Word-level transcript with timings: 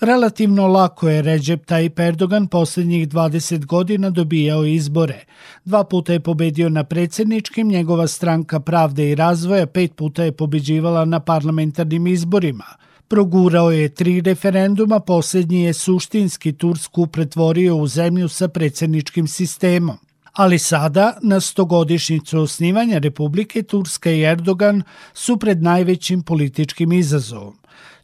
Relativno 0.00 0.66
lako 0.66 1.08
je 1.08 1.22
Recep 1.22 1.66
Tayyip 1.66 2.00
Erdogan 2.00 2.46
posljednjih 2.46 3.08
20 3.08 3.66
godina 3.66 4.10
dobijao 4.10 4.64
izbore. 4.64 5.24
Dva 5.64 5.84
puta 5.84 6.12
je 6.12 6.20
pobedio 6.20 6.68
na 6.68 6.84
predsjedničkim, 6.84 7.68
njegova 7.68 8.06
stranka 8.06 8.60
Pravde 8.60 9.10
i 9.10 9.14
razvoja 9.14 9.66
pet 9.66 9.96
puta 9.96 10.24
je 10.24 10.32
pobeđivala 10.32 11.04
na 11.04 11.20
parlamentarnim 11.20 12.06
izborima. 12.06 12.64
Progurao 13.08 13.70
je 13.70 13.88
tri 13.88 14.20
referenduma, 14.20 15.00
posljednji 15.00 15.62
je 15.62 15.72
suštinski 15.72 16.52
Tursku 16.52 17.06
pretvorio 17.06 17.76
u 17.76 17.86
zemlju 17.86 18.28
sa 18.28 18.48
predsjedničkim 18.48 19.28
sistemom. 19.28 19.96
Ali 20.32 20.58
sada, 20.58 21.18
na 21.22 21.40
stogodišnjicu 21.40 22.40
osnivanja 22.40 22.98
Republike 22.98 23.62
Turska 23.62 24.10
i 24.10 24.22
Erdogan 24.22 24.82
su 25.14 25.36
pred 25.36 25.62
najvećim 25.62 26.22
političkim 26.22 26.92
izazovom. 26.92 27.60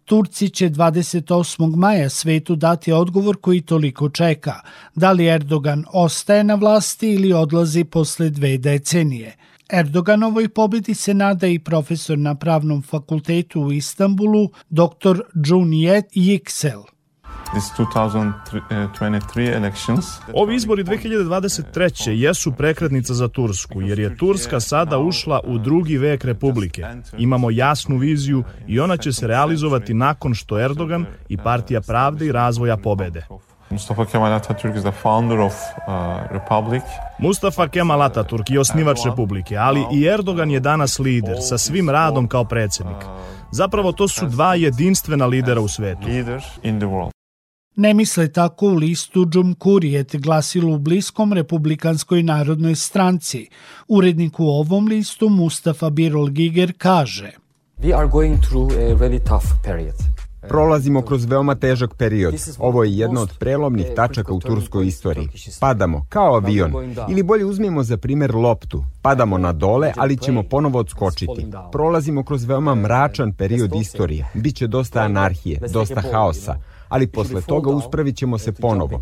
Turci 0.07 0.49
će 0.49 0.71
28. 0.71 1.77
maja 1.77 2.09
svetu 2.09 2.57
dati 2.57 2.93
odgovor 2.93 3.37
koji 3.37 3.61
toliko 3.61 4.09
čeka. 4.09 4.61
Da 4.95 5.13
li 5.13 5.27
Erdogan 5.27 5.85
ostaje 5.93 6.45
na 6.45 6.55
vlasti 6.55 7.13
ili 7.13 7.33
odlazi 7.33 7.85
posle 7.85 8.31
dve 8.31 8.59
decenije. 8.59 9.37
Erdoganovoj 9.69 10.49
pobedi 10.49 10.95
se 10.95 11.15
nada 11.15 11.47
i 11.47 11.59
profesor 11.59 12.19
na 12.19 12.35
pravnom 12.35 12.83
fakultetu 12.83 13.61
u 13.61 13.73
Istanbulu, 13.73 14.51
dr. 14.71 15.21
Džunijet 15.43 16.07
Yiksel. 16.15 16.96
Ovi 20.35 20.55
izbori 20.55 20.85
2023. 20.85 22.11
jesu 22.11 22.53
prekretnica 22.53 23.15
za 23.15 23.29
Tursku, 23.29 23.83
jer 23.83 23.99
je 23.99 24.17
Turska 24.17 24.61
sada 24.61 24.99
ušla 24.99 25.41
u 25.45 25.59
drugi 25.59 25.99
vek 25.99 26.25
Republike. 26.25 26.85
Imamo 27.19 27.51
jasnu 27.51 27.97
viziju 27.97 28.45
i 28.67 28.81
ona 28.81 28.97
će 28.97 29.13
se 29.13 29.27
realizovati 29.27 29.95
nakon 29.95 30.35
što 30.35 30.61
Erdogan 30.61 31.07
i 31.29 31.37
Partija 31.37 31.81
pravde 31.81 32.27
i 32.27 32.33
razvoja 32.33 32.77
pobede. 32.77 33.27
Mustafa 33.71 34.05
Kemal 34.05 34.33
Atatürk 34.33 34.77
is 34.77 34.83
the 34.83 34.93
founder 34.93 35.41
of 35.41 35.53
uh, 35.53 36.31
republic. 36.31 36.83
Mustafa 37.19 37.69
Kemal 37.69 38.03
Atatürk 38.03 38.51
je 38.51 38.61
osnivač 38.61 38.99
republike, 39.05 39.57
ali 39.57 39.85
i 39.93 40.05
Erdogan 40.05 40.51
je 40.51 40.61
danas 40.61 40.99
lider 40.99 41.37
sa 41.41 41.59
svim 41.59 41.91
radom 41.91 42.29
kao 42.29 42.45
predsjednik. 42.45 43.05
Zapravo 43.51 43.93
to 43.93 44.09
su 44.09 44.27
dva 44.27 44.55
jedinstvena 44.55 45.27
lidera 45.27 45.61
u 45.61 45.69
svetu. 45.69 46.09
Ne 47.79 47.95
misle 47.95 48.33
tako 48.33 48.67
u 48.67 48.75
listu 48.75 49.27
Džumkurijet 49.27 50.17
glasilu 50.17 50.75
u 50.75 50.79
bliskom 50.79 51.33
republikanskoj 51.33 52.23
narodnoj 52.23 52.75
stranci. 52.75 53.49
Urednik 53.89 54.41
u 54.41 54.45
ovom 54.45 54.89
listu 54.89 55.29
Mustafa 55.29 55.91
Birol 55.91 56.29
Giger 56.29 56.73
kaže 56.79 57.31
We 57.83 57.99
are 57.99 58.09
going 58.09 58.41
through 58.41 58.73
a 58.73 58.95
very 58.95 59.19
tough 59.19 59.47
period. 59.65 59.95
Prolazimo 60.49 61.03
kroz 61.03 61.25
veoma 61.25 61.55
težak 61.55 61.95
period. 61.95 62.35
Ovo 62.59 62.85
je 62.85 62.99
jedna 62.99 63.21
od 63.21 63.31
prelomnih 63.39 63.87
tačaka 63.97 64.33
u 64.33 64.41
turskoj 64.41 64.87
istoriji. 64.87 65.29
Padamo 65.61 66.07
kao 66.09 66.35
avion. 66.35 66.73
Ili 67.11 67.23
bolje 67.23 67.45
uzmimo 67.45 67.83
za 67.83 67.97
primer 67.97 68.35
loptu. 68.35 68.85
Padamo 69.03 69.39
na 69.39 69.53
dole, 69.53 69.93
ali 69.97 70.17
ćemo 70.17 70.43
ponovo 70.43 70.79
odskočiti. 70.79 71.47
Prolazimo 71.73 72.25
kroz 72.25 72.45
veoma 72.45 72.75
mračan 72.75 73.33
period 73.33 73.75
istorije. 73.81 74.29
Biće 74.35 74.67
dosta 74.67 75.01
anarhije, 75.01 75.61
dosta 75.73 76.01
haosa 76.01 76.57
ali 76.89 77.07
posle 77.07 77.43
toga 77.43 77.71
uspravit 77.71 78.17
ćemo 78.17 78.39
se 78.39 78.53
ponovo. 78.53 79.01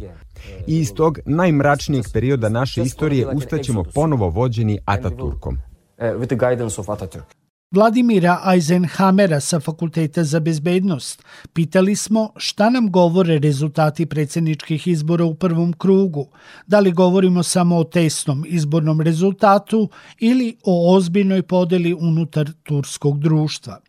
I 0.66 0.78
iz 0.78 0.92
tog 0.94 1.18
najmračnijeg 1.27 2.04
perioda 2.12 2.48
naše 2.48 2.82
istorije 2.82 3.27
ustaćemo 3.28 3.84
ponovo 3.94 4.28
vođeni 4.28 4.78
Ataturkom. 4.84 5.58
Vladimira 7.74 8.40
Eisenhamera 8.46 9.40
sa 9.40 9.60
Fakulteta 9.60 10.24
za 10.24 10.40
bezbednost. 10.40 11.24
Pitali 11.52 11.96
smo 11.96 12.32
šta 12.36 12.70
nam 12.70 12.90
govore 12.90 13.38
rezultati 13.38 14.06
predsjedničkih 14.06 14.86
izbora 14.86 15.24
u 15.24 15.34
prvom 15.34 15.72
krugu. 15.72 16.27
Da 16.66 16.80
li 16.80 16.92
govorimo 16.92 17.42
samo 17.42 17.77
o 17.77 17.84
tesnom 17.84 18.44
izbornom 18.48 19.00
rezultatu 19.00 19.88
ili 20.18 20.56
o 20.64 20.96
ozbiljnoj 20.96 21.42
podeli 21.42 21.95
unutar 21.95 22.51
turskog 22.62 23.18
društva. 23.18 23.80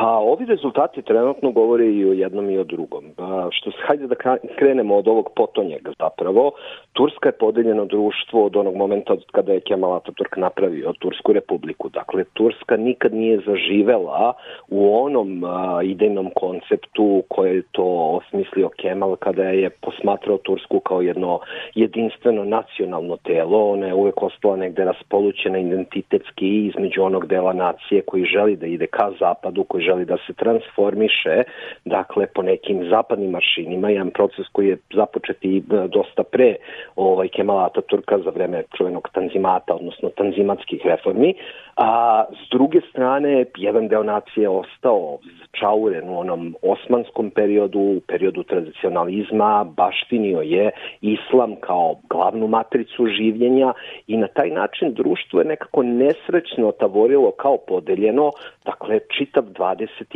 Pa 0.00 0.18
ovi 0.18 0.44
rezultati 0.44 1.02
trenutno 1.02 1.50
govore 1.50 1.86
i 1.86 2.04
o 2.04 2.12
jednom 2.12 2.50
i 2.50 2.58
o 2.58 2.64
drugom. 2.64 3.04
Pa, 3.16 3.48
što 3.50 3.70
se, 3.70 3.76
hajde 3.86 4.06
da 4.06 4.14
krenemo 4.58 4.96
od 4.96 5.08
ovog 5.08 5.30
potonjega 5.36 5.92
zapravo. 5.98 6.52
Turska 6.92 7.28
je 7.28 7.32
podeljeno 7.32 7.84
društvo 7.84 8.44
od 8.46 8.56
onog 8.56 8.74
momenta 8.76 9.12
od 9.12 9.24
kada 9.32 9.52
je 9.52 9.60
Kemal 9.60 9.94
Ataturk 9.94 10.36
napravio 10.36 10.92
Tursku 10.98 11.32
republiku. 11.32 11.88
Dakle, 11.88 12.24
Turska 12.24 12.76
nikad 12.76 13.14
nije 13.14 13.40
zaživela 13.46 14.32
u 14.68 15.04
onom 15.04 15.44
a, 15.44 15.82
idejnom 15.82 16.30
konceptu 16.34 17.22
koje 17.28 17.54
je 17.54 17.62
to 17.72 18.20
osmislio 18.22 18.68
Kemal 18.68 19.16
kada 19.16 19.42
je 19.42 19.70
posmatrao 19.70 20.38
Tursku 20.38 20.80
kao 20.80 21.00
jedno 21.00 21.40
jedinstveno 21.74 22.44
nacionalno 22.44 23.16
telo. 23.16 23.72
Ona 23.72 23.86
je 23.86 23.94
uvek 23.94 24.22
ostala 24.22 24.56
negde 24.56 24.84
raspolućena 24.84 25.58
identitetski 25.58 26.66
između 26.66 27.02
onog 27.02 27.26
dela 27.26 27.52
nacije 27.52 28.02
koji 28.02 28.24
želi 28.24 28.56
da 28.56 28.66
ide 28.66 28.86
ka 28.86 29.10
zapadu, 29.20 29.64
koji 29.64 29.89
želi 29.90 30.04
da 30.04 30.16
se 30.26 30.32
transformiše, 30.32 31.42
dakle, 31.84 32.26
po 32.34 32.42
nekim 32.42 32.88
zapadnim 32.90 33.30
maršinima, 33.30 33.90
jedan 33.90 34.10
proces 34.10 34.46
koji 34.52 34.68
je 34.68 34.78
započet 34.94 35.38
i 35.42 35.62
dosta 35.88 36.22
pre 36.22 36.54
ovaj, 36.96 37.28
Kemala 37.28 37.64
Ataturka 37.66 38.18
za 38.18 38.30
vreme 38.30 38.62
čuvenog 38.76 39.08
tanzimata, 39.12 39.74
odnosno 39.74 40.08
tanzimatskih 40.16 40.80
reformi, 40.84 41.34
a 41.76 42.24
s 42.30 42.50
druge 42.50 42.80
strane, 42.90 43.44
jedan 43.56 43.88
deo 43.88 44.02
nacije 44.02 44.42
je 44.42 44.48
ostao 44.48 45.18
čauren 45.52 46.08
u 46.08 46.18
onom 46.20 46.54
osmanskom 46.62 47.30
periodu, 47.30 47.78
u 47.78 48.00
periodu 48.08 48.42
tradicionalizma, 48.42 49.64
baštinio 49.64 50.40
je 50.40 50.70
islam 51.00 51.56
kao 51.60 51.96
glavnu 52.10 52.46
matricu 52.48 53.06
življenja 53.06 53.72
i 54.06 54.16
na 54.16 54.26
taj 54.26 54.50
način 54.50 54.94
društvo 54.94 55.40
je 55.40 55.44
nekako 55.46 55.82
nesrećno 55.82 56.72
tavorilo 56.72 57.30
kao 57.30 57.56
podeljeno, 57.56 58.30
dakle, 58.64 59.00
čitav 59.18 59.44
20. 59.44 59.69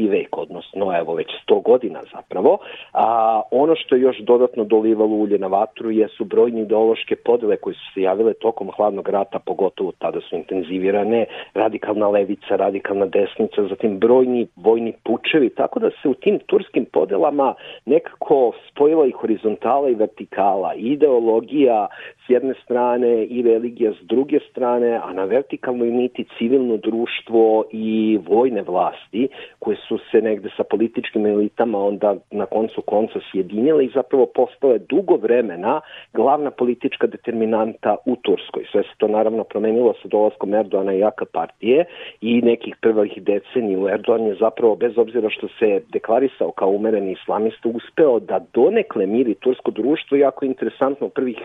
vek, 0.08 0.38
odnosno 0.38 0.98
evo 0.98 1.14
već 1.14 1.28
100 1.48 1.62
godina 1.62 2.00
zapravo. 2.12 2.58
A, 2.92 3.42
ono 3.50 3.76
što 3.76 3.94
je 3.94 4.00
još 4.00 4.18
dodatno 4.18 4.64
dolivalo 4.64 5.14
ulje 5.16 5.38
na 5.38 5.46
vatru 5.46 5.90
jesu 5.90 6.24
brojni 6.24 6.60
ideološke 6.60 7.16
podele 7.16 7.56
koje 7.56 7.74
su 7.74 7.92
se 7.94 8.00
javile 8.00 8.34
tokom 8.34 8.70
hladnog 8.76 9.08
rata, 9.08 9.38
pogotovo 9.38 9.92
tada 9.98 10.20
su 10.20 10.36
intenzivirane, 10.36 11.26
radikalna 11.54 12.08
levica, 12.08 12.56
radikalna 12.56 13.06
desnica, 13.06 13.68
zatim 13.68 13.98
brojni 13.98 14.46
vojni 14.56 14.92
pučevi, 15.04 15.50
tako 15.50 15.80
da 15.80 15.90
se 15.90 16.08
u 16.08 16.14
tim 16.14 16.38
turskim 16.46 16.84
podelama 16.92 17.54
nekako 17.84 18.52
spojila 18.68 19.06
i 19.06 19.10
horizontala 19.10 19.88
i 19.88 19.94
vertikala, 19.94 20.74
ideologija 20.74 21.86
s 22.26 22.30
jedne 22.30 22.54
strane 22.64 23.24
i 23.24 23.42
religija 23.42 23.92
s 23.92 24.06
druge 24.06 24.38
strane, 24.50 25.00
a 25.04 25.12
na 25.12 25.24
vertikalnoj 25.24 25.90
niti 25.90 26.24
civilno 26.38 26.76
društvo 26.76 27.64
i 27.72 28.18
vojne 28.28 28.62
vlasti 28.62 29.28
koje 29.58 29.76
su 29.88 29.98
se 30.10 30.20
negde 30.20 30.48
sa 30.56 30.64
političkim 30.64 31.26
elitama 31.26 31.78
onda 31.78 32.14
na 32.30 32.46
koncu 32.46 32.82
konca 32.82 33.18
sjedinile 33.32 33.84
i 33.84 33.90
zapravo 33.94 34.26
postale 34.26 34.78
dugo 34.78 35.16
vremena 35.16 35.80
glavna 36.12 36.50
politička 36.50 37.06
determinanta 37.06 37.96
u 38.06 38.16
Turskoj. 38.16 38.64
Sve 38.72 38.82
se 38.82 38.94
to 38.98 39.08
naravno 39.08 39.44
promenilo 39.44 39.94
sa 40.02 40.08
dolaskom 40.08 40.54
Erdoana 40.54 40.94
i 40.94 40.98
jaka 40.98 41.24
partije 41.24 41.84
i 42.20 42.42
nekih 42.42 42.76
prvih 42.80 43.22
deceniju. 43.22 43.88
Erdoan 43.88 44.26
je 44.26 44.34
zapravo, 44.34 44.76
bez 44.76 44.98
obzira 44.98 45.30
što 45.30 45.48
se 45.58 45.80
deklarisao 45.92 46.50
kao 46.50 46.68
umereni 46.68 47.12
islamista, 47.12 47.68
uspeo 47.68 48.20
da 48.20 48.46
donekle 48.54 49.06
miri 49.06 49.34
tursko 49.34 49.70
društvo, 49.70 50.16
jako 50.16 50.44
interesantno 50.44 51.08
prvih 51.08 51.38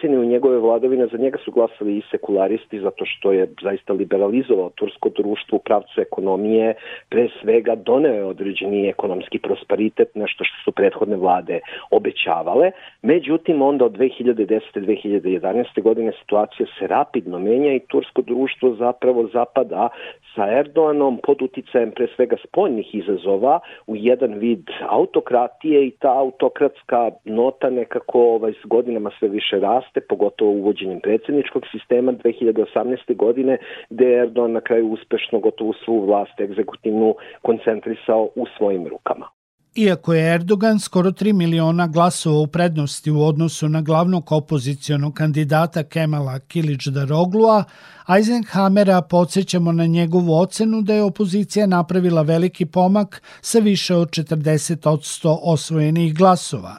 deceniju 0.00 0.24
njegove 0.24 0.58
vladavine, 0.58 1.06
za 1.06 1.18
njega 1.18 1.38
su 1.44 1.50
glasali 1.50 1.96
i 1.96 2.02
sekularisti 2.10 2.80
zato 2.80 3.04
što 3.04 3.32
je 3.32 3.48
zaista 3.62 3.92
liberalizovao 3.92 4.70
tursko 4.70 5.08
društvo 5.08 5.56
u 5.56 5.58
pravcu 5.58 6.00
ekonomije, 6.00 6.74
pre 7.08 7.28
svega 7.40 7.74
doneo 7.74 8.14
je 8.14 8.24
određeni 8.24 8.88
ekonomski 8.88 9.38
prosperitet, 9.38 10.14
nešto 10.14 10.44
što 10.44 10.56
su 10.64 10.72
prethodne 10.72 11.16
vlade 11.16 11.60
obećavale. 11.90 12.70
Međutim, 13.02 13.62
onda 13.62 13.84
od 13.84 13.92
2010. 13.92 14.60
2011. 14.74 15.82
godine 15.82 16.12
situacija 16.20 16.66
se 16.78 16.86
rapidno 16.86 17.38
menja 17.38 17.72
i 17.74 17.86
tursko 17.88 18.22
društvo 18.22 18.74
zapravo 18.74 19.28
zapada 19.32 19.88
sa 20.34 20.58
Erdoanom 20.58 21.18
pod 21.22 21.42
uticajem 21.42 21.90
pre 21.90 22.06
svega 22.16 22.36
spoljnih 22.44 22.94
izazova 22.94 23.60
u 23.86 23.96
jedan 23.96 24.34
vid 24.34 24.64
autokratije 24.88 25.86
i 25.86 25.90
ta 25.90 26.18
autokratska 26.18 27.10
nota 27.24 27.70
nekako 27.70 28.20
ovaj, 28.20 28.52
s 28.52 28.66
godinama 28.66 29.10
sve 29.18 29.28
više 29.28 29.60
raste, 29.60 29.89
pogotovo 30.08 30.50
uvođenjem 30.50 31.00
predsjedničkog 31.00 31.62
sistema 31.72 32.12
2018. 32.12 33.16
godine, 33.16 33.58
gde 33.90 34.04
je 34.04 34.22
Erdogan 34.22 34.52
na 34.52 34.60
kraju 34.60 34.92
uspešno 34.92 35.38
gotovo 35.38 35.72
svu 35.84 36.06
vlast 36.06 36.40
egzekutivnu 36.40 37.14
koncentrisao 37.42 38.28
u 38.34 38.46
svojim 38.56 38.86
rukama. 38.86 39.26
Iako 39.76 40.14
je 40.14 40.34
Erdogan 40.34 40.80
skoro 40.80 41.10
3 41.10 41.32
miliona 41.32 41.86
glasova 41.86 42.38
u 42.38 42.46
prednosti 42.46 43.10
u 43.10 43.22
odnosu 43.22 43.68
na 43.68 43.82
glavnog 43.82 44.32
opozicijonog 44.32 45.14
kandidata 45.14 45.82
Kemala 45.82 46.38
Kilić 46.38 46.86
Daroglua, 46.86 47.64
Eisenhamera 48.16 49.02
podsjećamo 49.02 49.72
na 49.72 49.86
njegovu 49.86 50.34
ocenu 50.40 50.82
da 50.82 50.94
je 50.94 51.02
opozicija 51.02 51.66
napravila 51.66 52.22
veliki 52.22 52.66
pomak 52.66 53.22
sa 53.40 53.58
više 53.58 53.94
od 53.94 54.08
40 54.08 55.38
osvojenih 55.42 56.14
glasova. 56.14 56.76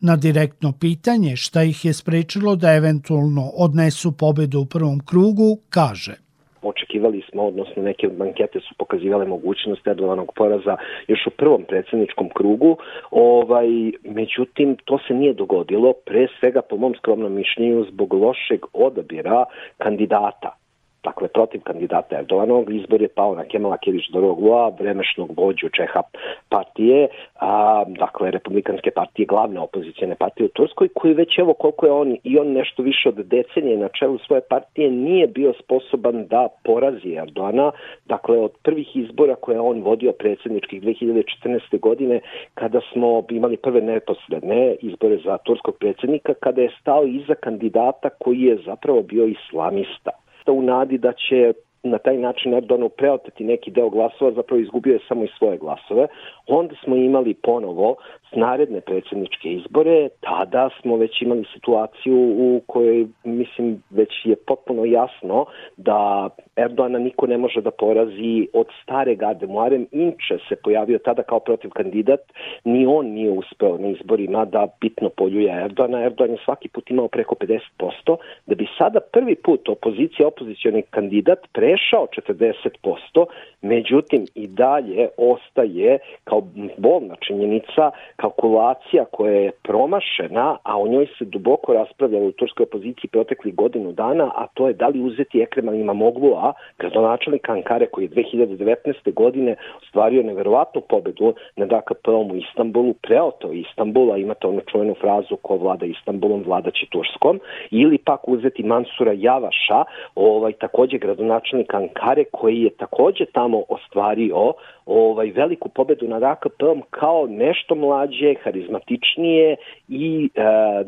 Na 0.00 0.16
direktno 0.16 0.72
pitanje 0.80 1.36
šta 1.36 1.62
ih 1.62 1.84
je 1.84 1.92
sprečilo 1.92 2.56
da 2.56 2.74
eventualno 2.74 3.50
odnesu 3.56 4.12
pobedu 4.16 4.60
u 4.60 4.66
prvom 4.66 5.00
krugu, 5.00 5.58
kaže– 5.70 6.14
očekivali 6.62 7.22
smo, 7.30 7.42
odnosno 7.46 7.82
neke 7.82 8.08
bankete 8.08 8.60
su 8.60 8.74
pokazivale 8.78 9.26
mogućnost 9.26 9.86
Erdovanog 9.86 10.32
poraza 10.36 10.76
još 11.08 11.26
u 11.26 11.30
prvom 11.30 11.64
predsedničkom 11.68 12.28
krugu, 12.28 12.76
ovaj, 13.10 13.68
međutim 14.04 14.76
to 14.84 14.98
se 15.08 15.14
nije 15.14 15.34
dogodilo, 15.34 15.92
pre 16.06 16.26
svega 16.40 16.62
po 16.62 16.76
mom 16.76 16.94
skromnom 16.98 17.32
mišljenju 17.32 17.86
zbog 17.90 18.12
lošeg 18.12 18.60
odabira 18.72 19.44
kandidata 19.78 20.56
dakle 21.04 21.28
protiv 21.28 21.60
kandidata 21.62 22.18
Erdovanog, 22.18 22.74
izbor 22.74 23.02
je 23.02 23.08
pao 23.08 23.34
na 23.34 23.44
Kemala 23.44 23.76
Kirić 23.76 24.08
Doroglua, 24.12 24.68
vremešnog 24.78 25.30
vođu 25.36 25.68
Čeha 25.68 26.02
partije, 26.48 27.08
a, 27.40 27.84
dakle 27.88 28.30
republikanske 28.30 28.90
partije, 28.90 29.26
glavne 29.26 29.60
opozicijne 29.60 30.14
partije 30.14 30.46
u 30.46 30.48
Turskoj, 30.48 30.88
koji 30.94 31.14
već 31.14 31.38
evo 31.38 31.54
koliko 31.54 31.86
je 31.86 31.92
on 31.92 32.16
i 32.24 32.38
on 32.38 32.52
nešto 32.52 32.82
više 32.82 33.08
od 33.08 33.14
decenije 33.14 33.76
na 33.76 33.88
čelu 33.88 34.18
svoje 34.18 34.42
partije 34.50 34.90
nije 34.90 35.26
bio 35.26 35.52
sposoban 35.62 36.26
da 36.26 36.48
porazi 36.64 37.14
Erdogana, 37.14 37.70
dakle 38.06 38.38
od 38.38 38.52
prvih 38.62 38.96
izbora 38.96 39.34
koje 39.34 39.60
on 39.60 39.82
vodio 39.82 40.12
predsedničkih 40.12 40.82
2014. 40.82 41.80
godine, 41.80 42.20
kada 42.54 42.80
smo 42.92 43.24
imali 43.30 43.56
prve 43.56 43.80
neposredne 43.80 44.76
izbore 44.80 45.16
za 45.24 45.38
turskog 45.38 45.76
predsednika, 45.80 46.34
kada 46.34 46.62
je 46.62 46.76
stao 46.80 47.04
iza 47.04 47.34
kandidata 47.34 48.08
koji 48.08 48.40
je 48.40 48.58
zapravo 48.66 49.02
bio 49.02 49.26
islamista 49.26 50.10
u 50.52 50.62
nadi 50.62 50.98
da 50.98 51.12
će 51.12 51.52
na 51.82 51.98
taj 51.98 52.16
način 52.16 52.54
Erdoganu 52.54 52.88
preoteti 52.88 53.44
neki 53.44 53.70
deo 53.70 53.88
glasova, 53.88 54.32
zapravo 54.32 54.60
izgubio 54.60 54.92
je 54.92 55.00
samo 55.08 55.24
i 55.24 55.28
svoje 55.38 55.58
glasove. 55.58 56.06
Onda 56.46 56.74
smo 56.84 56.96
imali 56.96 57.34
ponovo 57.34 57.96
naredne 58.32 58.80
predsjedničke 58.80 59.52
izbore, 59.52 60.08
tada 60.20 60.70
smo 60.80 60.96
već 60.96 61.22
imali 61.22 61.44
situaciju 61.54 62.16
u 62.38 62.62
kojoj, 62.66 63.06
mislim, 63.24 63.82
već 63.90 64.10
je 64.24 64.36
potpuno 64.46 64.84
jasno 64.84 65.46
da 65.76 66.28
Erdogana 66.56 66.98
niko 66.98 67.26
ne 67.26 67.38
može 67.38 67.60
da 67.60 67.70
porazi 67.70 68.48
od 68.52 68.66
stare 68.82 69.14
garde. 69.14 69.46
Muarem 69.46 69.86
Inče 69.92 70.38
se 70.48 70.56
pojavio 70.56 70.98
tada 70.98 71.22
kao 71.22 71.40
protiv 71.40 71.70
kandidat, 71.70 72.20
ni 72.64 72.86
on 72.86 73.06
nije 73.06 73.30
uspeo 73.30 73.78
na 73.78 73.88
izborima 73.88 74.44
da 74.44 74.68
bitno 74.80 75.08
poljuje 75.08 75.64
Erdogana. 75.64 76.04
Erdogan 76.04 76.30
je 76.30 76.38
svaki 76.44 76.68
put 76.68 76.90
imao 76.90 77.08
preko 77.08 77.34
50%, 77.34 78.16
da 78.46 78.54
bi 78.54 78.66
sada 78.78 79.00
prvi 79.00 79.34
put 79.34 79.68
opozicija, 79.68 80.26
opozicioni 80.26 80.82
kandidat 80.82 81.38
prešao 81.52 82.06
40%, 82.06 83.26
međutim 83.62 84.26
i 84.34 84.46
dalje 84.46 85.08
ostaje 85.16 85.98
kao 86.24 86.42
bolna 86.78 87.14
činjenica 87.20 87.90
kalkulacija 88.20 89.04
koja 89.12 89.32
je 89.32 89.50
promašena, 89.50 90.56
a 90.62 90.80
o 90.80 90.88
njoj 90.88 91.06
se 91.18 91.24
duboko 91.24 91.72
raspravljalo 91.72 92.26
u 92.26 92.32
turskoj 92.32 92.64
opoziciji 92.64 93.10
proteklih 93.10 93.54
godinu 93.54 93.92
dana, 93.92 94.30
a 94.34 94.46
to 94.54 94.68
je 94.68 94.74
da 94.74 94.88
li 94.88 95.00
uzeti 95.00 95.40
Ekreman 95.40 95.74
Imamoglu'a, 95.74 96.52
gradonačelnika 96.78 97.52
Ankare 97.52 97.86
koji 97.86 98.04
je 98.04 98.10
2019. 98.10 99.14
godine 99.14 99.56
ostvario 99.82 100.22
neverovatnu 100.22 100.80
pobedu 100.88 101.34
na 101.56 101.66
DKP-om 101.66 102.30
u 102.30 102.36
Istanbulu, 102.36 102.94
preoto 103.02 103.52
Istanbula, 103.52 104.16
imate 104.16 104.46
onu 104.46 104.60
čuvenu 104.70 104.94
frazu 105.00 105.36
ko 105.42 105.56
vlada 105.56 105.86
Istanbulom, 105.86 106.42
vladaće 106.46 106.86
Turskom, 106.90 107.40
ili 107.70 107.98
pak 107.98 108.28
uzeti 108.28 108.62
Mansura 108.62 109.12
Javaša, 109.16 109.84
ovaj, 110.14 110.52
takođe 110.52 110.98
gradonačelnika 110.98 111.76
Ankare, 111.76 112.24
koji 112.32 112.62
je 112.62 112.70
takođe 112.70 113.24
tamo 113.32 113.62
ostvario 113.68 114.52
ovaj 114.88 115.30
veliku 115.30 115.68
pobedu 115.68 116.08
nad 116.08 116.22
AKP-om 116.22 116.82
kao 116.90 117.26
nešto 117.26 117.74
mlađe, 117.74 118.07
harizmatičnije 118.44 119.56
i 119.88 120.30
e, 120.34 120.40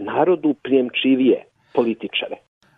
narodu 0.05 0.55
prijemčivije 0.55 1.44
političare. 1.75 2.37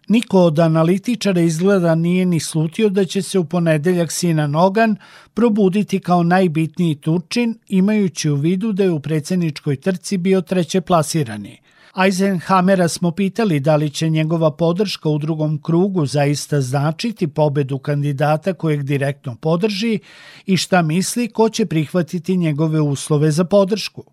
Niko 0.09 0.39
od 0.39 0.59
analitičara 0.59 1.41
izgleda 1.41 1.95
nije 1.95 2.27
ni 2.27 2.41
slutio 2.41 2.89
da 2.89 3.05
će 3.05 3.23
se 3.23 3.39
u 3.39 3.45
ponedeljak 3.45 4.13
Sina 4.13 4.47
Nogan 4.47 4.97
probuditi 5.35 6.01
kao 6.01 6.23
najbitniji 6.23 6.95
Turčin, 6.95 7.55
imajući 7.69 8.31
u 8.31 8.35
vidu 8.35 8.73
da 8.73 8.83
je 8.83 8.91
u 8.91 9.01
predsjedničkoj 9.01 9.77
trci 9.77 10.19
bio 10.19 10.41
treće 10.41 10.81
plasirani. 10.81 11.59
Eisenhamera 12.05 12.89
smo 12.89 13.11
pitali 13.11 13.61
da 13.61 13.77
li 13.77 13.91
će 13.91 14.09
njegova 14.09 14.51
podrška 14.51 15.09
u 15.09 15.19
drugom 15.19 15.63
krugu 15.63 16.07
zaista 16.07 16.61
značiti 16.61 17.29
pobedu 17.29 17.79
kandidata 17.79 18.53
kojeg 18.53 18.83
direktno 18.83 19.37
podrži 19.41 19.99
i 20.47 20.57
šta 20.57 20.83
misli 20.83 21.29
ko 21.29 21.49
će 21.49 21.67
prihvatiti 21.67 22.37
njegove 22.37 22.81
uslove 22.81 23.31
za 23.31 23.45
podršku. 23.45 24.05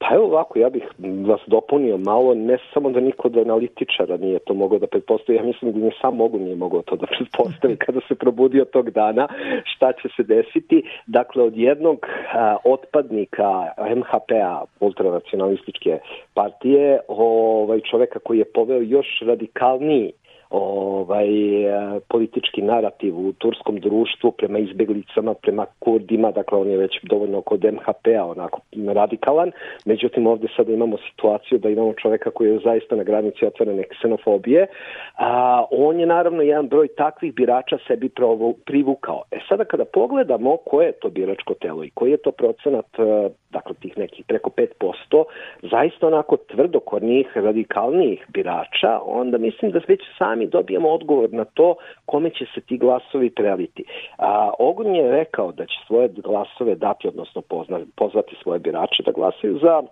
Pa 0.00 0.14
evo 0.14 0.24
ovako, 0.24 0.58
ja 0.58 0.70
bih 0.70 0.82
vas 1.26 1.40
dopunio 1.46 1.96
malo, 1.96 2.34
ne 2.34 2.58
samo 2.74 2.90
da 2.90 3.00
niko 3.00 3.28
od 3.28 3.36
analitičara 3.36 4.16
nije 4.16 4.38
to 4.38 4.54
mogao 4.54 4.78
da 4.78 4.86
pretpostavi, 4.86 5.38
ja 5.38 5.44
mislim 5.44 5.72
da 5.72 5.78
ni 5.78 5.90
sam 6.00 6.16
mogu 6.16 6.38
nije 6.38 6.56
mogao 6.56 6.82
to 6.82 6.96
da 6.96 7.06
pretpostavi 7.06 7.76
kada 7.86 8.00
se 8.08 8.14
probudio 8.14 8.64
tog 8.64 8.90
dana, 8.90 9.28
šta 9.64 9.92
će 9.92 10.08
se 10.16 10.22
desiti. 10.22 10.82
Dakle, 11.06 11.42
od 11.42 11.56
jednog 11.56 12.06
a, 12.34 12.56
otpadnika 12.64 13.50
MHP-a, 13.96 14.64
ultranacionalističke 14.80 15.98
partije, 16.34 17.00
ovaj 17.08 17.80
čoveka 17.80 18.18
koji 18.18 18.38
je 18.38 18.52
poveo 18.54 18.80
još 18.80 19.06
radikalniji 19.26 20.12
ovaj 20.50 21.28
politički 22.08 22.62
narativ 22.62 23.18
u 23.18 23.32
turskom 23.32 23.80
društvu 23.80 24.32
prema 24.32 24.58
izbeglicama, 24.58 25.34
prema 25.34 25.66
Kurdima, 25.78 26.30
dakle 26.30 26.58
on 26.58 26.68
je 26.70 26.76
već 26.76 26.98
dovoljno 27.02 27.40
kod 27.40 27.64
MHP-a 27.64 28.24
onako 28.24 28.60
radikalan, 28.88 29.52
međutim 29.84 30.26
ovde 30.26 30.48
sada 30.56 30.72
imamo 30.72 30.96
situaciju 31.10 31.58
da 31.58 31.68
imamo 31.68 31.92
čoveka 31.92 32.30
koji 32.30 32.48
je 32.48 32.60
zaista 32.64 32.96
na 32.96 33.02
granici 33.02 33.46
otvorene 33.46 33.82
ksenofobije, 33.82 34.66
a 35.18 35.64
on 35.70 36.00
je 36.00 36.06
naravno 36.06 36.42
jedan 36.42 36.68
broj 36.68 36.88
takvih 36.88 37.34
birača 37.34 37.78
sebi 37.86 38.10
privukao. 38.64 39.22
E 39.30 39.38
sada 39.48 39.64
kada 39.64 39.84
pogledamo 39.84 40.56
koje 40.56 40.86
je 40.86 40.92
to 40.92 41.08
biračko 41.08 41.54
telo 41.54 41.84
i 41.84 41.90
koji 41.90 42.10
je 42.10 42.16
to 42.16 42.30
procenat 42.30 42.86
dakle 43.50 43.74
tih 43.80 43.98
nekih 43.98 44.24
preko 44.26 44.50
5%, 44.50 45.24
zaista 45.62 46.06
onako 46.06 46.36
tvrdokornih, 46.36 47.26
radikalnijih 47.34 48.26
birača, 48.28 49.00
onda 49.04 49.38
mislim 49.38 49.70
da 49.70 49.80
već 49.88 50.00
sami 50.18 50.37
dobijemo 50.46 50.88
odgovor 50.88 51.32
na 51.32 51.44
to 51.44 51.74
kome 52.06 52.30
će 52.30 52.44
se 52.54 52.60
ti 52.60 52.78
glasovi 52.78 53.30
preliti. 53.30 53.84
A, 54.18 54.50
Ogun 54.58 54.94
je 54.94 55.10
rekao 55.10 55.52
da 55.52 55.66
će 55.66 55.74
svoje 55.86 56.08
glasove 56.08 56.74
dati, 56.74 57.08
odnosno 57.08 57.40
pozna, 57.40 57.80
pozvati 57.96 58.36
svoje 58.42 58.58
birače 58.58 59.02
da 59.06 59.12
glasaju 59.12 59.58
za 59.58 59.82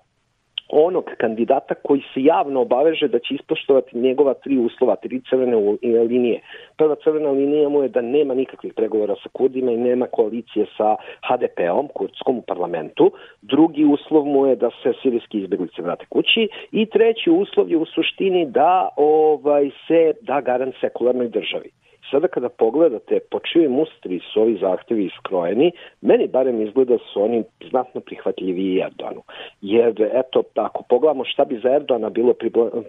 onog 0.69 1.05
kandidata 1.19 1.75
koji 1.75 2.01
se 2.15 2.23
javno 2.23 2.61
obaveže 2.61 3.08
da 3.08 3.19
će 3.19 3.35
ispoštovati 3.35 3.99
njegova 3.99 4.35
tri 4.35 4.58
uslova, 4.58 4.96
tri 4.96 5.20
crvene 5.31 5.56
linije. 5.82 6.41
Prva 6.77 6.96
crvena 7.05 7.31
linija 7.31 7.69
mu 7.69 7.82
je 7.82 7.89
da 7.89 8.01
nema 8.01 8.35
nikakvih 8.35 8.75
pregovora 8.75 9.15
sa 9.23 9.29
Kurdima 9.32 9.73
i 9.73 9.77
nema 9.77 10.06
koalicije 10.06 10.67
sa 10.77 10.96
HDP-om, 11.29 11.89
kurdskom 11.89 12.39
u 12.39 12.43
parlamentu. 12.43 13.13
Drugi 13.43 13.85
uslov 13.85 14.25
mu 14.25 14.46
je 14.46 14.56
da 14.56 14.70
se 14.82 14.93
sirijski 15.03 15.39
izbjeglice 15.39 15.82
vrate 15.82 16.06
kući 16.08 16.49
i 16.73 16.87
treći 16.87 17.31
uslov 17.31 17.70
je 17.70 17.77
u 17.77 17.87
suštini 17.87 18.46
da 18.46 18.89
ovaj 18.96 19.70
se 19.89 20.13
da 20.20 20.41
garant 20.41 20.75
sekularnoj 20.81 21.29
državi. 21.29 21.70
Sada 22.10 22.29
kada 22.29 22.48
pogledate 22.48 23.20
po 23.31 23.39
čijoj 23.39 23.69
mustri 23.69 24.20
su 24.32 24.41
ovi 24.41 24.58
zahtevi 24.60 25.05
iskrojeni, 25.05 25.72
meni 26.01 26.29
barem 26.29 26.63
izgleda 26.63 26.98
su 27.13 27.22
oni 27.22 27.44
znatno 27.70 28.01
prihvatljiviji 28.01 28.81
Erdoganu. 28.81 29.22
Jer, 29.60 29.94
eto, 30.13 30.43
ako 30.55 30.82
pogledamo 30.89 31.25
šta 31.25 31.44
bi 31.44 31.60
za 31.63 31.69
Erdogana 31.75 32.10
bilo 32.10 32.34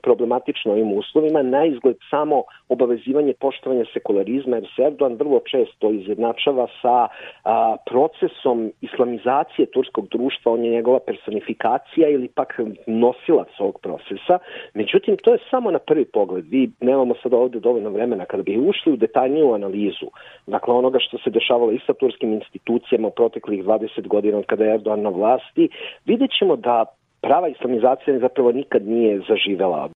problematično 0.03 0.71
ovim 0.71 0.93
uslovima, 0.93 1.41
na 1.41 1.65
izgled 1.65 1.97
samo 2.09 2.43
obavezivanje 2.69 3.33
poštovanja 3.39 3.86
sekularizma, 3.93 4.55
jer 4.55 4.67
se 4.75 4.81
Erdogan 4.81 5.15
vrlo 5.15 5.39
često 5.39 5.91
izjednačava 5.91 6.67
sa 6.81 7.07
a, 7.43 7.75
procesom 7.89 8.71
islamizacije 8.81 9.65
turskog 9.65 10.07
društva, 10.07 10.51
on 10.51 10.65
je 10.65 10.71
njegova 10.71 11.00
personifikacija 11.00 12.09
ili 12.09 12.27
pak 12.27 12.59
nosilac 12.88 13.47
ovog 13.59 13.79
procesa. 13.81 14.39
Međutim, 14.74 15.17
to 15.24 15.31
je 15.31 15.39
samo 15.50 15.71
na 15.71 15.79
prvi 15.79 16.05
pogled. 16.05 16.45
Vi 16.50 16.71
nemamo 16.81 17.15
sada 17.24 17.38
ovde 17.38 17.59
dovoljno 17.59 17.89
vremena 17.89 18.25
kada 18.25 18.43
bi 18.43 18.57
ušli 18.57 18.93
u 18.93 18.95
detaljniju 19.07 19.53
analizu, 19.53 20.07
dakle 20.47 20.73
onoga 20.73 20.99
što 20.99 21.17
se 21.17 21.29
dešavalo 21.29 21.71
i 21.71 21.79
sa 21.85 21.93
turskim 21.93 22.33
institucijama 22.33 23.07
u 23.07 23.11
proteklih 23.11 23.63
20 23.65 24.07
godina 24.07 24.37
od 24.37 24.45
kada 24.45 24.63
je 24.63 24.73
Erdogan 24.73 25.01
na 25.01 25.09
vlasti, 25.09 25.69
vidjet 26.05 26.31
ćemo 26.39 26.55
da 26.55 26.85
prava 27.21 27.47
islamizacija 27.47 28.19
zapravo 28.19 28.51
nikad 28.51 28.87
nije 28.87 29.21
zaživela. 29.29 29.89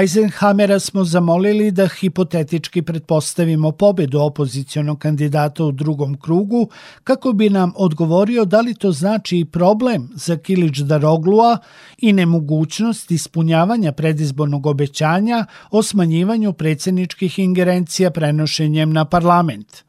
Eisenhamera 0.00 0.80
smo 0.80 1.04
zamolili 1.04 1.70
da 1.70 1.88
hipotetički 1.88 2.82
pretpostavimo 2.82 3.72
pobedu 3.72 4.20
opozicionog 4.20 4.98
kandidata 4.98 5.64
u 5.64 5.72
drugom 5.72 6.20
krugu 6.20 6.68
kako 7.04 7.32
bi 7.32 7.50
nam 7.50 7.72
odgovorio 7.76 8.44
da 8.44 8.60
li 8.60 8.74
to 8.74 8.92
znači 8.92 9.38
i 9.38 9.44
problem 9.44 10.10
za 10.14 10.36
Kilić 10.36 10.78
Daroglua 10.78 11.58
i 11.98 12.12
nemogućnost 12.12 13.10
ispunjavanja 13.10 13.92
predizbornog 13.92 14.66
obećanja 14.66 15.46
o 15.70 15.82
smanjivanju 15.82 16.52
predsjedničkih 16.52 17.38
ingerencija 17.38 18.10
prenošenjem 18.10 18.92
na 18.92 19.04
parlament. 19.04 19.84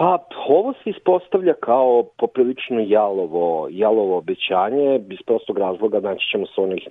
Pa, 0.00 0.18
ovo 0.48 0.72
se 0.72 0.90
ispostavlja 0.90 1.54
kao 1.54 2.04
poprilično 2.18 2.80
jalovo, 2.86 3.68
jalovo 3.70 4.18
obećanje, 4.18 5.00
iz 5.10 5.22
prostog 5.26 5.58
razloga 5.58 6.00
naći 6.00 6.30
ćemo 6.30 6.46
se 6.46 6.60
onih 6.60 6.88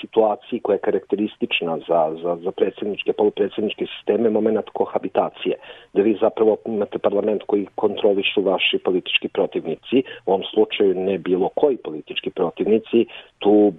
situaciji 0.00 0.60
koja 0.60 0.74
je 0.74 0.86
karakteristična 0.88 1.78
za, 1.88 2.16
za, 2.22 2.36
za 2.44 2.52
predsjedničke, 2.52 3.12
polupredsjedničke 3.12 3.86
sisteme, 3.96 4.30
moment 4.30 4.68
kohabitacije, 4.72 5.54
da 5.94 6.02
vi 6.02 6.18
zapravo 6.20 6.56
imate 6.66 6.98
parlament 6.98 7.42
koji 7.46 7.66
kontrolišu 7.74 8.42
vaši 8.42 8.78
politički 8.78 9.28
protivnici, 9.28 10.02
u 10.26 10.30
ovom 10.30 10.42
slučaju 10.54 10.94
ne 10.94 11.18
bilo 11.18 11.48
koji 11.48 11.76
politički 11.76 12.30
protivnici, 12.30 13.06
tu 13.46 13.72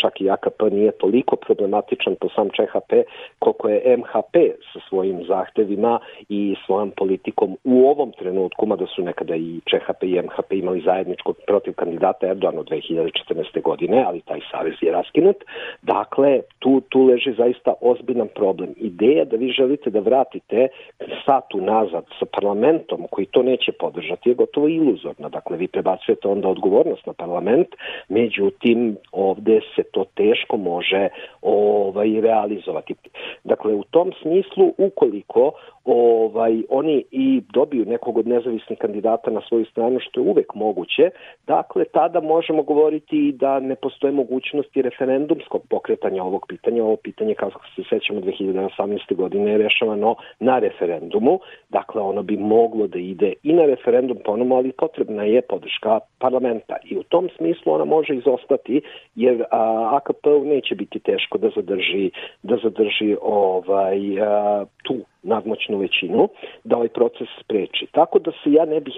čak 0.00 0.20
i 0.20 0.30
AKP 0.30 0.62
nije 0.70 0.92
toliko 0.92 1.36
problematičan 1.36 2.16
po 2.20 2.28
sam 2.28 2.48
ČHP 2.50 2.92
koliko 3.38 3.68
je 3.68 3.96
MHP 3.96 4.34
sa 4.72 4.78
svojim 4.88 5.24
zahtevima 5.28 6.00
i 6.28 6.54
svojom 6.66 6.90
politikom 6.90 7.56
u 7.64 7.88
ovom 7.88 8.12
trenutku, 8.12 8.66
mada 8.66 8.86
su 8.86 9.02
nekada 9.02 9.36
i 9.36 9.60
ČHP 9.70 10.02
i 10.02 10.22
MHP 10.22 10.52
imali 10.52 10.80
zajedničko 10.80 11.32
protiv 11.46 11.72
kandidata 11.72 12.26
Erdogana 12.26 12.62
2014. 12.62 13.62
godine, 13.62 14.04
ali 14.06 14.20
taj 14.20 14.40
savez 14.50 14.74
je 14.80 14.92
raskinut. 14.92 15.36
Dakle, 15.82 16.40
tu, 16.58 16.80
tu 16.88 17.04
leži 17.04 17.32
zaista 17.32 17.72
ozbiljan 17.80 18.28
problem. 18.34 18.74
Ideja 18.76 19.24
da 19.24 19.36
vi 19.36 19.48
želite 19.48 19.90
da 19.90 20.00
vratite 20.00 20.68
satu 21.26 21.60
nazad 21.60 22.04
sa 22.18 22.26
parlamentom 22.40 23.06
koji 23.10 23.26
to 23.26 23.42
neće 23.42 23.72
podržati 23.72 24.28
je 24.28 24.34
gotovo 24.34 24.68
iluzorna. 24.68 25.28
Dakle, 25.28 25.56
vi 25.56 25.68
prebacujete 25.68 26.28
onda 26.28 26.48
odgovornost 26.48 27.06
na 27.06 27.12
parlament, 27.12 27.68
međutim, 28.08 28.96
ovde 29.12 29.60
se 29.76 29.82
to 29.82 30.04
teško 30.14 30.56
može 30.56 31.08
ovaj, 31.42 32.20
realizovati. 32.20 32.94
Dakle, 33.44 33.74
u 33.74 33.84
tom 33.84 34.12
smislu, 34.22 34.72
ukoliko 34.78 35.52
ovaj, 35.84 36.62
oni 36.68 37.04
i 37.10 37.42
dobiju 37.52 37.84
nekog 37.84 38.18
od 38.18 38.26
nezavisnih 38.26 38.78
kandidata 38.78 39.30
na 39.30 39.40
svoju 39.48 39.64
stranu, 39.64 39.98
što 40.00 40.20
je 40.20 40.30
uvek 40.30 40.54
moguće, 40.54 41.10
dakle, 41.46 41.84
tada 41.84 42.20
možemo 42.20 42.62
govoriti 42.62 43.32
da 43.32 43.60
ne 43.60 43.74
postoje 43.74 44.12
mogućnosti 44.12 44.82
referendumskog 44.82 45.62
pokretanja 45.70 46.24
ovog 46.24 46.44
pitanja. 46.48 46.84
Ovo 46.84 46.96
pitanje, 46.96 47.34
kao 47.34 47.50
se 47.50 47.82
sećamo, 47.90 48.20
2018. 48.20 49.14
godine 49.16 49.50
je 49.50 49.58
rešavano 49.58 50.14
na 50.40 50.58
referendumu, 50.58 51.40
dakle, 51.68 52.02
ono 52.02 52.22
bi 52.22 52.36
moglo 52.36 52.86
da 52.86 52.98
ide 52.98 53.32
i 53.42 53.52
na 53.52 53.66
referendum 53.66 54.18
ponovno, 54.24 54.56
ali 54.56 54.72
potrebna 54.72 55.22
je 55.22 55.42
podrška 55.42 56.00
parlamenta. 56.18 56.76
I 56.84 56.96
u 56.96 57.02
tom 57.02 57.28
smislu 57.36 57.72
ona 57.72 57.84
može 57.84 58.14
izostati, 58.14 58.80
jer 59.14 59.44
AKP 59.92 60.26
neće 60.44 60.74
biti 60.74 60.98
teško 60.98 61.38
da 61.38 61.50
zadrži, 61.56 62.10
da 62.42 62.56
zadrži 62.62 63.16
ovaj, 63.22 64.20
a, 64.20 64.64
tu 64.82 64.96
nadmoćnu 65.22 65.78
većinu 65.78 66.28
da 66.64 66.76
ovaj 66.76 66.88
proces 66.88 67.28
spreči. 67.40 67.86
Tako 67.92 68.18
da 68.18 68.30
se 68.30 68.52
ja 68.52 68.64
ne 68.64 68.80
bih, 68.80 68.94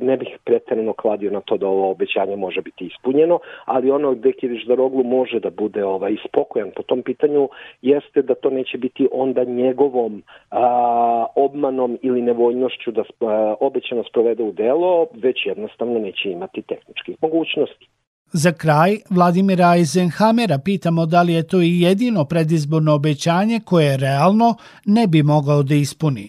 ne 0.00 0.16
bih 0.16 0.38
preterano 0.44 0.92
kladio 0.92 1.30
na 1.30 1.40
to 1.40 1.56
da 1.56 1.66
ovo 1.66 1.90
obećanje 1.90 2.36
može 2.36 2.62
biti 2.62 2.86
ispunjeno, 2.86 3.38
ali 3.64 3.90
ono 3.90 4.14
gde 4.14 4.32
Kiriš 4.32 4.64
Daroglu 4.66 5.04
može 5.04 5.40
da 5.40 5.50
bude 5.50 5.84
ovaj, 5.84 6.16
spokojan 6.28 6.70
po 6.76 6.82
tom 6.82 7.02
pitanju 7.02 7.48
jeste 7.82 8.22
da 8.22 8.34
to 8.34 8.50
neće 8.50 8.78
biti 8.78 9.08
onda 9.12 9.44
njegovom 9.44 10.22
a, 10.50 11.26
obmanom 11.36 11.98
ili 12.02 12.22
nevoljnošću 12.22 12.90
da 12.90 13.02
a, 13.20 13.54
obećano 13.60 14.04
sprovede 14.04 14.42
u 14.42 14.52
delo, 14.52 15.06
već 15.14 15.46
jednostavno 15.46 15.98
neće 15.98 16.30
imati 16.30 16.62
tehničkih 16.62 17.16
mogućnosti. 17.22 17.88
Za 18.34 18.52
kraj, 18.52 18.90
Vladimira 19.10 19.74
Eisenhamera 19.76 20.58
pitamo 20.64 21.06
da 21.06 21.22
li 21.22 21.32
je 21.32 21.46
to 21.46 21.58
i 21.62 21.80
jedino 21.80 22.24
predizborno 22.24 22.94
obećanje 22.94 23.60
koje 23.64 23.96
realno 23.96 24.54
ne 24.86 25.06
bi 25.06 25.22
mogao 25.22 25.62
da 25.62 25.74
ispuni. 25.74 26.28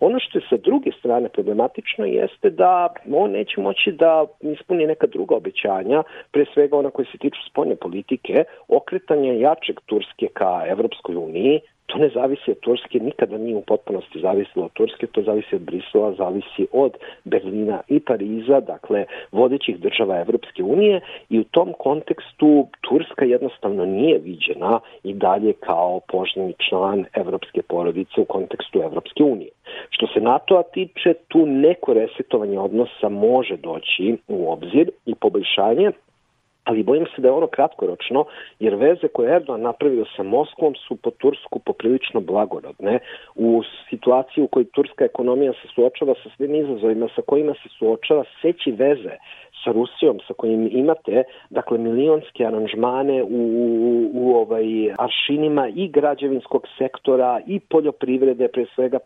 Ono 0.00 0.18
što 0.20 0.38
je 0.38 0.46
sa 0.50 0.56
druge 0.56 0.90
strane 0.98 1.28
problematično 1.28 2.04
jeste 2.04 2.50
da 2.50 2.88
on 3.12 3.30
neće 3.30 3.60
moći 3.60 3.92
da 3.92 4.24
ispuni 4.40 4.86
neka 4.86 5.06
druga 5.06 5.34
obećanja, 5.36 6.02
pre 6.32 6.44
svega 6.54 6.76
ona 6.76 6.90
koje 6.90 7.06
se 7.12 7.18
tiču 7.18 7.40
spoljne 7.50 7.76
politike, 7.76 8.44
okretanje 8.68 9.38
jačeg 9.38 9.76
Turske 9.86 10.26
ka 10.32 10.62
Evropskoj 10.68 11.16
uniji, 11.16 11.60
To 11.86 11.98
ne 11.98 12.08
zavisi 12.08 12.50
od 12.50 12.58
Turske, 12.60 12.98
nikada 12.98 13.38
nije 13.38 13.56
u 13.56 13.62
potpunosti 13.62 14.20
zavisilo 14.20 14.64
od 14.64 14.72
Turske, 14.72 15.06
to 15.06 15.22
zavisi 15.22 15.56
od 15.56 15.62
Brisela, 15.62 16.14
zavisi 16.14 16.66
od 16.72 16.92
Berlina 17.24 17.80
i 17.88 18.00
Pariza, 18.00 18.60
dakle 18.60 19.04
vodećih 19.32 19.80
država 19.80 20.20
Evropske 20.20 20.62
unije 20.62 21.00
i 21.30 21.38
u 21.38 21.44
tom 21.44 21.72
kontekstu 21.78 22.66
Turska 22.80 23.24
jednostavno 23.24 23.84
nije 23.84 24.18
viđena 24.18 24.80
i 25.02 25.14
dalje 25.14 25.52
kao 25.52 26.00
poželjni 26.08 26.54
član 26.68 27.04
evropske 27.14 27.62
porodice 27.62 28.20
u 28.20 28.24
kontekstu 28.24 28.78
Evropske 28.82 29.22
unije. 29.22 29.50
Što 29.90 30.06
se 30.06 30.20
NATO-a 30.20 30.62
tiče, 30.62 31.14
tu 31.28 31.46
neko 31.46 31.94
resetovanje 31.94 32.58
odnosa 32.58 33.08
može 33.08 33.56
doći 33.56 34.16
u 34.28 34.52
obzir 34.52 34.90
i 35.06 35.14
poboljšanje 35.14 35.90
ali 36.64 36.82
bojim 36.82 37.06
se 37.14 37.22
da 37.22 37.28
je 37.28 37.32
ono 37.32 37.46
kratkoročno, 37.46 38.24
jer 38.60 38.74
veze 38.74 39.08
koje 39.08 39.36
Erdogan 39.36 39.60
napravio 39.60 40.04
sa 40.16 40.22
Moskvom 40.22 40.74
su 40.74 40.96
po 40.96 41.10
Tursku 41.10 41.58
poprilično 41.58 42.20
blagorodne. 42.20 42.98
U 43.34 43.62
situaciji 43.90 44.44
u 44.44 44.48
kojoj 44.48 44.70
turska 44.74 45.04
ekonomija 45.04 45.52
se 45.52 45.68
suočava 45.74 46.14
sa 46.22 46.30
svim 46.36 46.54
izazovima 46.54 47.08
sa 47.16 47.22
kojima 47.26 47.54
se 47.54 47.68
suočava, 47.78 48.24
seći 48.42 48.70
veze 48.72 49.16
sa 49.64 49.72
Rusijom 49.72 50.20
sa 50.26 50.34
kojim 50.34 50.68
imate 50.72 51.22
dakle 51.50 51.78
milionske 51.78 52.46
aranžmane 52.46 53.22
u, 53.22 53.26
u, 53.26 54.10
u 54.14 54.36
ovaj 54.36 54.66
aršinima 54.98 55.68
i 55.74 55.88
građevinskog 55.88 56.66
sektora 56.78 57.40
i 57.46 57.60
poljoprivrede 57.60 58.48
pre 58.48 58.66
svega 58.74 58.98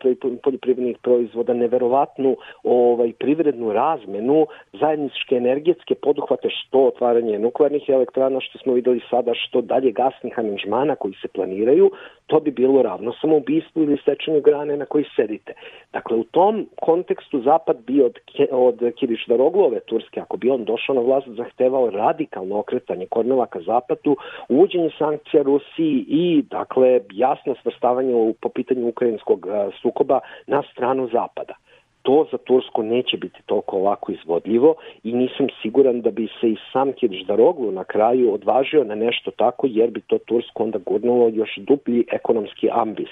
poljoprivrednih 0.43 0.97
proizvoda 1.01 1.53
neverovatnu 1.53 2.35
ovaj 2.63 3.13
privrednu 3.19 3.73
razmenu 3.73 4.47
zajedničke 4.73 5.35
energetske 5.35 5.95
poduhvate 5.95 6.49
što 6.49 6.85
otvaranje 6.85 7.39
nuklearnih 7.39 7.89
elektrana 7.89 8.39
što 8.39 8.57
smo 8.57 8.73
videli 8.73 9.01
sada 9.09 9.31
što 9.33 9.61
dalje 9.61 9.91
gasnih 9.91 10.39
aranžmana 10.39 10.95
koji 10.95 11.13
se 11.21 11.27
planiraju 11.27 11.91
to 12.29 12.39
bi 12.39 12.51
bilo 12.51 12.81
ravno 12.81 13.13
samoubistvu 13.21 13.83
ili 13.83 13.97
sečenju 14.05 14.41
grane 14.41 14.77
na 14.77 14.85
koji 14.85 15.05
sedite. 15.15 15.53
Dakle, 15.93 16.17
u 16.17 16.23
tom 16.23 16.67
kontekstu 16.81 17.41
Zapad 17.41 17.77
bi 17.87 18.01
od, 18.01 18.15
od 18.51 18.79
Kiriš 18.99 19.25
Daroglove 19.27 19.79
Turske, 19.79 20.19
ako 20.19 20.37
bi 20.37 20.48
on 20.51 20.65
došao 20.65 20.95
na 20.95 21.01
vlast, 21.01 21.27
zahtevao 21.27 21.89
radikalno 21.89 22.59
okretanje 22.59 23.05
kornela 23.05 23.45
ka 23.45 23.61
Zapadu, 23.61 24.15
uvođenje 24.49 24.89
sankcija 24.97 25.43
Rusiji 25.43 26.05
i, 26.07 26.43
dakle, 26.49 27.01
jasno 27.11 27.55
svrstavanje 27.61 28.33
po 28.41 28.49
pitanju 28.49 28.87
ukrajinskog 28.87 29.47
sukoba 29.81 30.19
na 30.47 30.63
stranu 30.71 31.09
Zapada 31.11 31.53
to 32.01 32.25
za 32.31 32.37
Tursku 32.37 32.83
neće 32.83 33.17
biti 33.17 33.39
toliko 33.45 33.77
ovako 33.77 34.11
izvodljivo 34.11 34.75
i 35.03 35.13
nisam 35.13 35.47
siguran 35.61 36.01
da 36.01 36.11
bi 36.11 36.27
se 36.41 36.49
i 36.49 36.57
sam 36.73 36.93
Kiriš 36.93 37.25
Daroglu 37.25 37.71
na 37.71 37.83
kraju 37.83 38.33
odvažio 38.33 38.83
na 38.83 38.95
nešto 38.95 39.31
tako 39.31 39.67
jer 39.69 39.89
bi 39.89 40.01
to 40.01 40.17
Tursku 40.17 40.63
onda 40.63 40.79
gurnulo 40.85 41.29
još 41.33 41.57
dublji 41.57 42.05
ekonomski 42.11 42.69
ambis. 42.71 43.09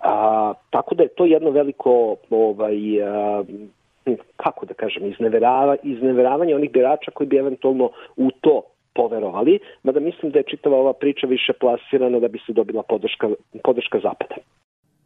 A, 0.00 0.52
tako 0.70 0.94
da 0.94 1.02
je 1.02 1.08
to 1.08 1.24
jedno 1.24 1.50
veliko 1.50 2.16
ovaj, 2.30 3.02
a, 3.02 3.44
kako 4.36 4.66
da 4.66 4.74
kažem, 4.74 5.06
izneverava, 5.06 5.76
izneveravanje 5.82 6.54
onih 6.54 6.72
birača 6.72 7.10
koji 7.10 7.26
bi 7.26 7.36
eventualno 7.36 7.90
u 8.16 8.30
to 8.40 8.62
poverovali, 8.94 9.58
mada 9.82 10.00
mislim 10.00 10.32
da 10.32 10.38
je 10.38 10.50
čitava 10.50 10.76
ova 10.76 10.92
priča 10.92 11.26
više 11.26 11.52
plasirana 11.52 12.20
da 12.20 12.28
bi 12.28 12.38
se 12.46 12.52
dobila 12.52 12.82
podrška, 12.82 13.28
podrška 13.64 14.00
Zapada. 14.02 14.34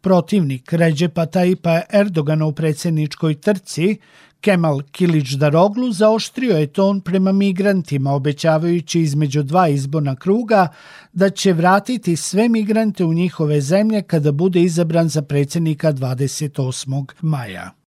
Protivnik 0.02 0.72
Ređepa 0.72 1.26
Tajipa 1.26 1.80
Erdogana 2.00 2.46
u 2.46 2.52
predsjedničkoj 2.52 3.34
trci, 3.40 3.96
Kemal 4.40 4.80
Kilić 4.92 5.30
Daroglu 5.40 5.90
zaoštrio 5.90 6.56
je 6.56 6.72
ton 6.72 7.00
prema 7.00 7.32
migrantima, 7.32 8.12
obećavajući 8.14 9.00
između 9.00 9.42
dva 9.42 9.68
izborna 9.68 10.16
kruga 10.16 10.68
da 11.12 11.30
će 11.30 11.52
vratiti 11.52 12.16
sve 12.16 12.48
migrante 12.48 13.04
u 13.04 13.12
njihove 13.12 13.60
zemlje 13.60 14.02
kada 14.02 14.32
bude 14.32 14.60
izabran 14.60 15.08
za 15.08 15.22
predsjednika 15.22 15.92
28. 15.92 17.12
maja. 17.22 17.83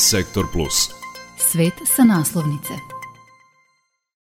Sektor 0.00 0.48
Plus. 0.48 0.88
Svet 1.36 1.76
sa 1.84 2.08
naslovnice. 2.08 2.99